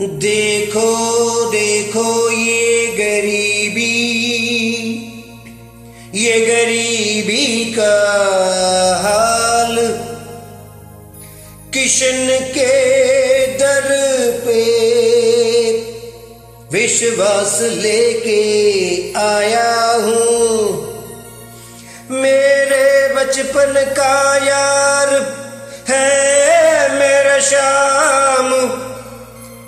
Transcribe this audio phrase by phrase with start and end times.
[0.00, 3.84] देखो देखो ये गरीबी
[6.14, 7.94] ये गरीबी का
[9.02, 9.76] हाल।
[11.74, 12.76] किशन के
[13.56, 13.88] दर
[14.46, 14.62] पे
[16.72, 18.42] विश्वास लेके
[19.18, 20.60] आया हूँ।
[22.10, 25.14] मेरे बचपन का यार
[25.88, 28.52] है मेरा शाम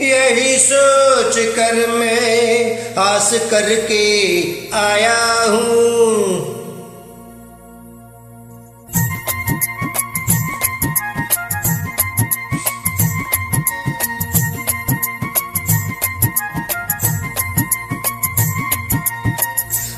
[0.00, 4.04] यही सोच कर मैं आस करके
[4.76, 6.54] आया हूँ।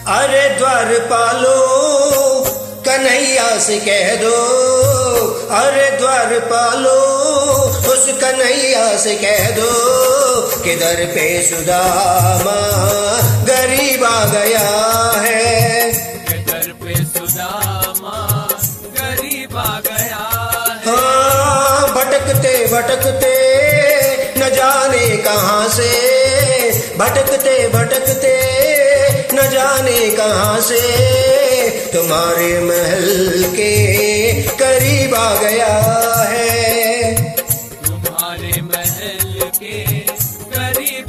[0.08, 1.56] अरे द्वार पालो,
[2.86, 4.36] कन्हैया से कह दो।
[5.56, 7.15] अरे द्वार पालो
[8.06, 9.70] उस कन्हैया से कह दो
[10.64, 12.54] किधर पे सुदामा
[13.48, 14.66] गरीब आ गया
[15.24, 15.92] है।
[16.28, 18.18] किधर पे सुदामा
[18.98, 20.22] गरीब आ गया
[20.68, 23.34] है। हाँ भटकते भटकते
[24.38, 25.90] न जाने कहाँ से।
[26.98, 28.36] भटकते भटकते
[29.34, 30.82] न जाने कहाँ से।
[31.92, 33.72] तुम्हारे महल के
[34.62, 35.74] करीब आ गया
[36.30, 36.55] है।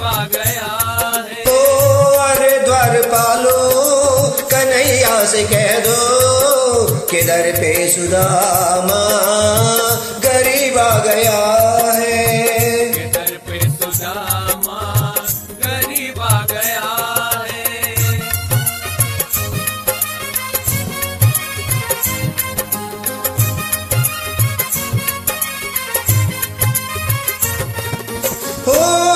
[0.10, 1.60] आ
[2.40, 3.58] गया द्वार पालो
[5.52, 5.96] कह दो
[7.12, 9.02] किधर पे सुदामा
[10.26, 11.38] गरीब आ गया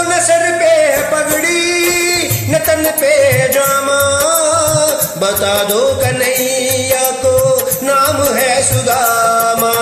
[0.09, 1.61] न सर पे है पगड़ी?
[2.51, 3.13] न तन पे
[3.53, 3.99] जामा।
[5.17, 7.35] बता दो कन्हैया को
[7.83, 9.73] नाम है सुदामा।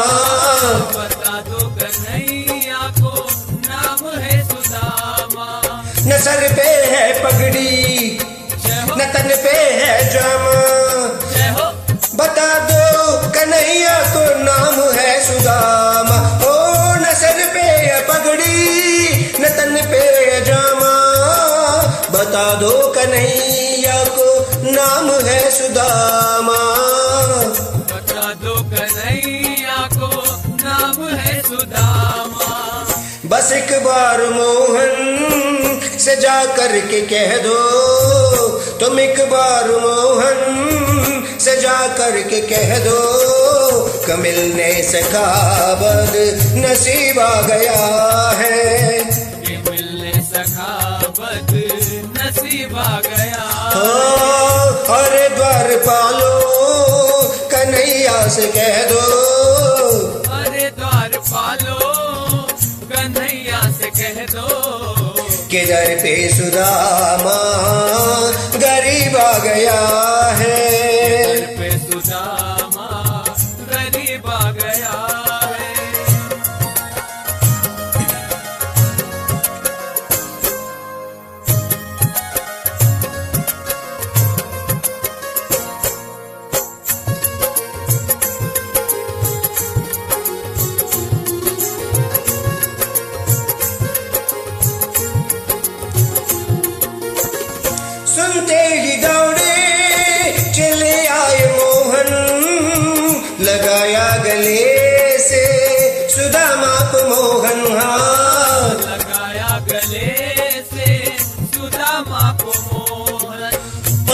[0.97, 3.13] बता दो कन्हैया को
[3.69, 5.47] नाम है सुदामा।
[6.05, 8.19] न सर पे है पगड़ी
[8.97, 10.57] न तन पे है जामा।
[12.15, 12.83] बता दो
[13.29, 16.17] कन्हैया को नाम है सुदामा।
[16.47, 16.55] ओ
[16.95, 18.88] न सर पे है पगड़ी
[22.29, 24.25] बता दो कन्हैया को
[24.71, 26.57] नाम है सुदामा।
[27.91, 30.09] बता दो कन्हैया को
[30.63, 32.49] नाम है सुदामा।
[33.25, 34.93] बस एक बार मोहन
[35.99, 37.57] से जा करके कह दो।
[38.77, 42.99] तुम एक बार मोहन से जा करके कह दो।
[44.05, 46.13] क मिलने से काबद
[46.55, 47.81] नसीब आ गया
[48.37, 49.28] है।
[52.79, 53.45] आ गया।
[54.89, 56.33] हरे द्वार पालो
[57.51, 59.03] कन्हैया से कह दो।
[60.37, 61.79] अरे द्वार पालो
[62.93, 64.47] कन्हैया से कह दो।
[65.51, 67.37] किधर पे सुदामा
[68.57, 69.79] गरीब आ गया
[70.39, 70.68] है।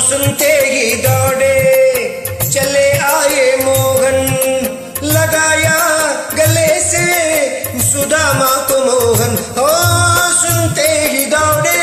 [0.10, 1.56] सुनते ही दौड़े
[2.54, 4.18] चले आए मोहन।
[5.04, 5.80] लगाया
[6.34, 7.06] गले से
[7.80, 9.68] सुदामा को मोहन। हो
[10.34, 11.80] सुनते ही दौड़े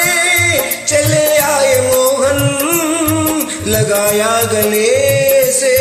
[0.89, 2.39] चले आए मोहन।
[3.67, 5.77] लगाया गले से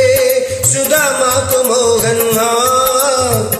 [0.63, 3.51] सुदामा को मोहन। हाँ।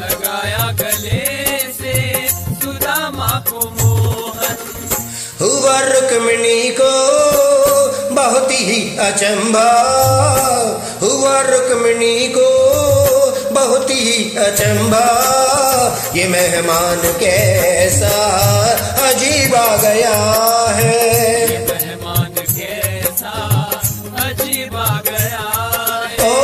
[0.00, 2.28] लगाया गले से
[2.64, 4.56] सुदामा को मोहन।
[5.40, 7.41] हुआ रुक्मिणी को
[8.14, 9.70] बहुत ही अचंभा
[11.02, 12.48] हुआ रुक्मिणी को
[13.54, 15.06] बहुत ही अचंभा
[16.16, 18.14] ये मेहमान कैसा
[19.08, 20.14] अजीब आ गया
[20.72, 23.34] है। मेहमान कैसा
[24.26, 25.46] अजीब आ गया
[26.08, 26.34] है। ओ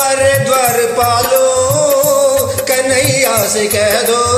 [0.00, 1.46] अरे द्वार पालो
[2.68, 4.31] कन्हैया से कह दो।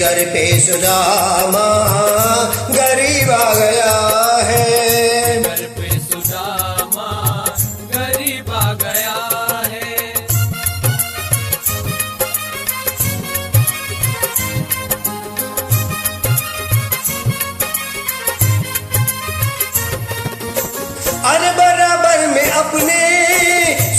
[0.00, 1.64] किधर पे सुदामा
[2.72, 3.96] गरीब आ गया
[4.48, 7.08] है। घर पे सुदामा
[7.92, 9.18] गरीब आ गया
[9.72, 9.90] है।
[21.32, 23.02] अरे बराबर में अपने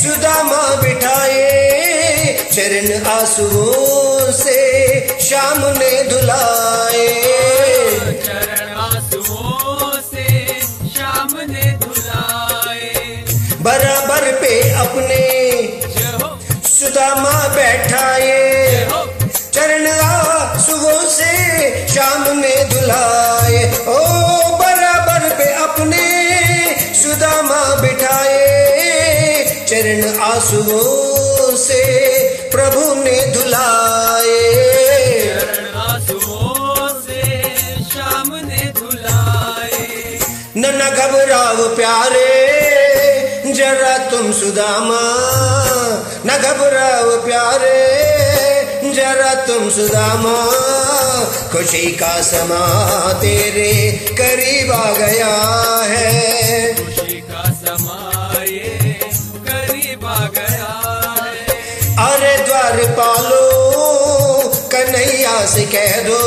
[0.01, 1.45] सुदामा बिठाए
[2.53, 4.59] चरण आंसुओं से
[5.31, 7.07] शाम ने धुलाए।
[8.09, 8.75] चरण
[10.01, 10.47] से
[11.47, 11.71] ने
[13.61, 15.21] बराबर पे अपने
[16.69, 18.89] सुदामा बैठाए।
[19.53, 21.33] चरण आंसुओं से
[21.87, 23.97] शाम ने धुलाए। ओ,
[24.57, 26.05] बराबर पे अपने
[27.03, 28.65] सुदामा बिठाए।
[29.69, 31.81] चरण आंसुओं से
[32.51, 34.70] प्रभु ने धुलाए।
[41.67, 42.51] प्यारे
[43.53, 45.01] जरा तुम सुदामा।
[46.25, 47.81] न घबराओ प्यारे
[48.93, 50.35] जरा तुम सुदामा।
[51.51, 53.91] खुशी का समा तेरे
[54.21, 55.33] करीब आ गया
[55.83, 58.59] है। खुशी का समाये
[59.49, 60.71] करीब आ गया
[61.25, 61.45] है।
[62.07, 63.51] अरे द्वार पालो
[64.71, 66.21] कन्हैया से कह दो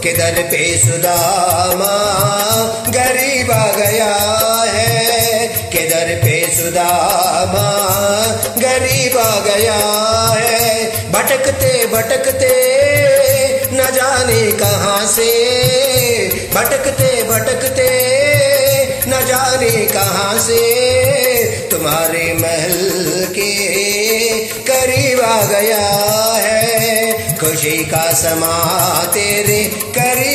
[0.00, 2.29] किधर पे सुदामा।
[9.18, 9.78] आ गया
[10.38, 12.52] है। भटकते भटकते,
[13.72, 15.30] न जाने कहाँ से।
[16.54, 17.90] भटकते भटकते,
[19.08, 20.60] न जाने कहाँ से।
[21.70, 23.50] तुम्हारे महल के
[24.44, 25.88] करीब आ गया
[26.36, 29.64] है। खुशी का समा तेरे
[29.98, 30.29] करीब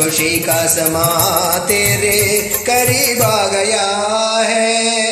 [0.00, 3.86] खुशी का समा तेरे करीब आ गया
[4.48, 5.09] है।